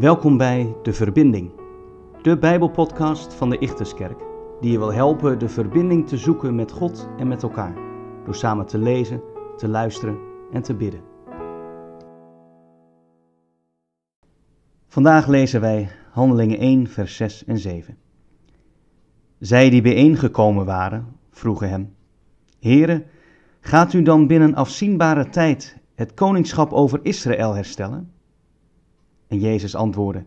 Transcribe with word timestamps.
Welkom 0.00 0.36
bij 0.36 0.76
De 0.82 0.92
Verbinding, 0.92 1.50
de 2.22 2.38
Bijbelpodcast 2.38 3.34
van 3.34 3.50
de 3.50 3.58
Ichterskerk, 3.58 4.18
die 4.60 4.72
je 4.72 4.78
wil 4.78 4.92
helpen 4.92 5.38
de 5.38 5.48
verbinding 5.48 6.08
te 6.08 6.16
zoeken 6.16 6.54
met 6.54 6.72
God 6.72 7.08
en 7.18 7.28
met 7.28 7.42
elkaar, 7.42 7.74
door 8.24 8.34
samen 8.34 8.66
te 8.66 8.78
lezen, 8.78 9.22
te 9.56 9.68
luisteren 9.68 10.18
en 10.52 10.62
te 10.62 10.74
bidden. 10.74 11.00
Vandaag 14.86 15.26
lezen 15.26 15.60
wij 15.60 15.90
Handelingen 16.10 16.58
1, 16.58 16.86
vers 16.86 17.16
6 17.16 17.44
en 17.44 17.58
7. 17.58 17.96
Zij 19.38 19.70
die 19.70 19.82
bijeengekomen 19.82 20.64
waren, 20.66 21.16
vroegen 21.30 21.68
hem: 21.68 21.94
Here, 22.60 23.06
gaat 23.60 23.92
u 23.92 24.02
dan 24.02 24.26
binnen 24.26 24.54
afzienbare 24.54 25.28
tijd 25.28 25.76
het 25.94 26.14
koningschap 26.14 26.72
over 26.72 27.00
Israël 27.02 27.54
herstellen? 27.54 28.12
En 29.26 29.38
Jezus 29.38 29.74
antwoordde: 29.74 30.24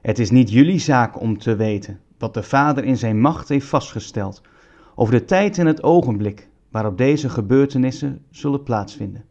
Het 0.00 0.18
is 0.18 0.30
niet 0.30 0.50
jullie 0.50 0.78
zaak 0.78 1.20
om 1.20 1.38
te 1.38 1.56
weten 1.56 2.00
wat 2.18 2.34
de 2.34 2.42
Vader 2.42 2.84
in 2.84 2.96
zijn 2.96 3.20
macht 3.20 3.48
heeft 3.48 3.66
vastgesteld 3.66 4.42
over 4.94 5.14
de 5.14 5.24
tijd 5.24 5.58
en 5.58 5.66
het 5.66 5.82
ogenblik 5.82 6.48
waarop 6.70 6.98
deze 6.98 7.28
gebeurtenissen 7.28 8.24
zullen 8.30 8.62
plaatsvinden. 8.62 9.24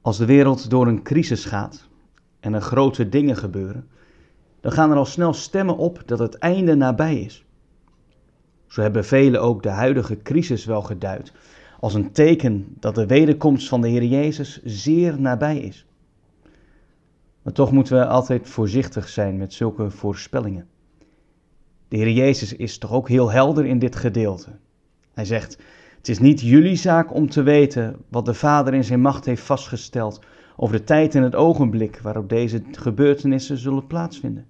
Als 0.00 0.18
de 0.18 0.26
wereld 0.26 0.70
door 0.70 0.86
een 0.86 1.02
crisis 1.02 1.44
gaat 1.44 1.88
en 2.40 2.54
er 2.54 2.60
grote 2.60 3.08
dingen 3.08 3.36
gebeuren, 3.36 3.88
dan 4.60 4.72
gaan 4.72 4.90
er 4.90 4.96
al 4.96 5.04
snel 5.04 5.32
stemmen 5.32 5.76
op 5.76 6.02
dat 6.06 6.18
het 6.18 6.34
einde 6.34 6.74
nabij 6.74 7.20
is. 7.20 7.44
Zo 8.66 8.80
hebben 8.80 9.04
velen 9.04 9.40
ook 9.40 9.62
de 9.62 9.68
huidige 9.68 10.22
crisis 10.22 10.64
wel 10.64 10.82
geduid 10.82 11.32
als 11.80 11.94
een 11.94 12.12
teken 12.12 12.76
dat 12.80 12.94
de 12.94 13.06
wederkomst 13.06 13.68
van 13.68 13.80
de 13.80 13.88
Heer 13.88 14.04
Jezus 14.04 14.60
zeer 14.64 15.20
nabij 15.20 15.58
is. 15.58 15.86
Maar 17.42 17.52
toch 17.52 17.72
moeten 17.72 17.98
we 17.98 18.06
altijd 18.06 18.48
voorzichtig 18.48 19.08
zijn 19.08 19.36
met 19.36 19.52
zulke 19.52 19.90
voorspellingen. 19.90 20.66
De 21.88 21.96
Heer 21.96 22.10
Jezus 22.10 22.52
is 22.52 22.78
toch 22.78 22.92
ook 22.92 23.08
heel 23.08 23.30
helder 23.30 23.66
in 23.66 23.78
dit 23.78 23.96
gedeelte. 23.96 24.50
Hij 25.12 25.24
zegt: 25.24 25.58
Het 25.96 26.08
is 26.08 26.18
niet 26.18 26.40
jullie 26.40 26.76
zaak 26.76 27.14
om 27.14 27.30
te 27.30 27.42
weten 27.42 27.96
wat 28.08 28.24
de 28.24 28.34
Vader 28.34 28.74
in 28.74 28.84
zijn 28.84 29.00
macht 29.00 29.24
heeft 29.24 29.42
vastgesteld 29.42 30.20
over 30.56 30.76
de 30.76 30.84
tijd 30.84 31.14
en 31.14 31.22
het 31.22 31.34
ogenblik 31.34 32.00
waarop 32.02 32.28
deze 32.28 32.62
gebeurtenissen 32.72 33.58
zullen 33.58 33.86
plaatsvinden. 33.86 34.46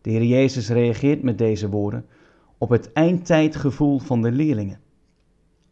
De 0.00 0.10
Heer 0.10 0.24
Jezus 0.24 0.68
reageert 0.68 1.22
met 1.22 1.38
deze 1.38 1.68
woorden 1.68 2.06
op 2.60 2.68
het 2.68 2.92
eindtijdgevoel 2.92 3.98
van 3.98 4.22
de 4.22 4.32
leerlingen. 4.32 4.80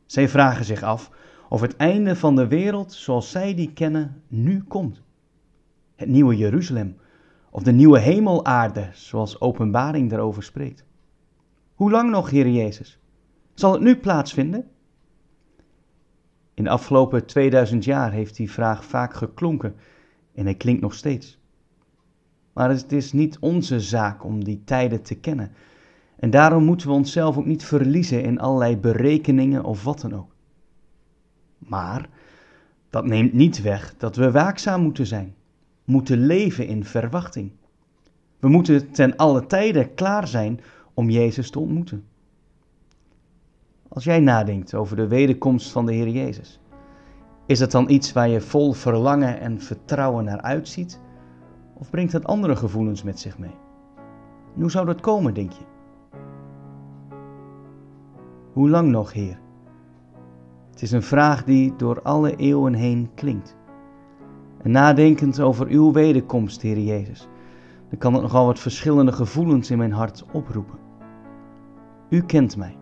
Zij 0.07 0.29
vragen 0.29 0.65
zich 0.65 0.83
af 0.83 1.11
of 1.49 1.61
het 1.61 1.77
einde 1.77 2.17
van 2.17 2.37
de 2.37 2.47
wereld 2.47 2.93
zoals 2.93 3.31
zij 3.31 3.55
die 3.55 3.73
kennen 3.73 4.23
nu 4.29 4.63
komt 4.63 5.03
het 5.99 6.09
nieuwe 6.09 6.37
Jeruzalem 6.37 6.97
of 7.51 7.63
de 7.63 7.73
nieuwe 7.73 7.99
hemelaarde, 7.99 8.89
zoals 8.93 9.41
Openbaring 9.41 10.11
daarover 10.11 10.43
spreekt. 10.43 10.85
Hoe 11.75 11.91
lang 11.91 12.11
nog, 12.11 12.31
Heer 12.31 12.49
Jezus? 12.49 12.99
Zal 13.55 13.73
het 13.73 13.81
nu 13.81 13.97
plaatsvinden? 13.97 14.67
In 16.55 16.65
de 16.65 16.71
afgelopen 16.71 17.27
2000 17.27 17.85
jaar 17.85 18.13
heeft 18.13 18.37
die 18.37 18.51
vraag 18.51 18.85
vaak 18.85 19.15
geklonken 19.15 19.75
en 20.35 20.45
hij 20.45 20.55
klinkt 20.55 20.81
nog 20.81 20.95
steeds. 20.95 21.39
Maar 22.53 22.71
het 22.71 22.93
is 22.93 23.13
niet 23.13 23.39
onze 23.39 23.81
zaak 23.81 24.25
om 24.25 24.45
die 24.45 24.63
tijden 24.65 25.03
te 25.03 25.15
kennen. 25.15 25.53
En 26.19 26.31
daarom 26.31 26.65
moeten 26.65 26.89
we 26.89 26.95
onszelf 26.95 27.37
ook 27.37 27.47
niet 27.47 27.65
verliezen 27.65 28.23
in 28.23 28.41
allerlei 28.41 28.77
berekeningen 28.77 29.65
of 29.65 29.85
wat 29.85 30.01
dan 30.01 30.15
ook. 30.15 30.35
Maar 31.59 32.09
dat 32.91 33.05
neemt 33.05 33.33
niet 33.33 33.63
weg 33.63 33.95
dat 33.97 34.17
we 34.17 34.31
waakzaam 34.31 34.83
moeten 34.83 35.07
zijn 35.07 35.35
moeten 35.89 36.27
leven 36.27 36.67
in 36.67 36.85
verwachting. 36.85 37.51
We 38.39 38.49
moeten 38.49 38.91
ten 38.91 39.17
alle 39.17 39.47
tijde 39.47 39.89
klaar 39.89 40.29
zijn 40.29 40.61
om 40.95 41.11
Jezus 41.11 41.51
te 41.51 41.59
ontmoeten. 41.59 42.05
Als 43.89 44.05
jij 44.05 44.21
nadenkt 44.21 44.75
over 44.75 44.97
de 44.97 45.09
wederkomst 45.09 45.71
van 45.71 45.87
de 45.87 45.93
Heer 45.93 46.09
Jezus, 46.09 46.61
is 47.47 47.61
het 47.61 47.71
dan 47.71 47.91
iets 47.91 48.13
waar 48.13 48.29
je 48.29 48.41
vol 48.41 48.73
verlangen 48.73 49.41
en 49.41 49.61
vertrouwen 49.61 50.25
naar 50.25 50.41
uitziet? 50.41 51.01
Of 51.75 51.91
brengt 51.91 52.13
het 52.13 52.25
andere 52.25 52.57
gevoelens 52.57 53.03
met 53.03 53.21
zich 53.21 53.39
mee? 53.39 53.55
hoe 54.55 54.71
zou 54.71 54.87
dat 54.87 55.01
komen, 55.01 55.35
denk 55.35 55.53
je? 55.53 55.65
Hoe 58.53 58.71
lang 58.71 58.89
nog, 58.89 59.13
Heer? 59.13 59.39
Het 60.71 60.83
is 60.83 60.93
een 60.93 61.03
vraag 61.03 61.45
die 61.45 61.77
door 61.77 62.03
alle 62.03 62.37
eeuwen 62.37 62.75
heen 62.75 63.11
klinkt. 63.15 63.57
En 64.63 64.71
nadenkend 64.71 65.41
over 65.41 65.67
uw 65.67 65.93
wederkomst, 65.93 66.63
Heer 66.63 66.79
Jezus, 66.79 67.29
dan 67.89 67.99
kan 67.99 68.13
het 68.13 68.23
nogal 68.23 68.47
wat 68.47 68.59
verschillende 68.59 69.13
gevoelens 69.13 69.71
in 69.71 69.79
mijn 69.79 69.93
hart 69.93 70.25
oproepen. 70.33 70.79
U 72.09 72.23
kent 72.23 72.57
mij 72.57 72.77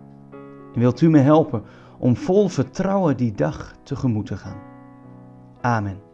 en 0.75 0.81
wilt 0.81 1.01
u 1.01 1.11
me 1.11 1.19
helpen 1.19 1.63
om 1.99 2.17
vol 2.17 2.49
vertrouwen 2.49 3.17
die 3.17 3.33
dag 3.33 3.75
tegemoet 3.83 4.27
te 4.27 4.37
gaan. 4.37 4.59
Amen. 5.61 6.06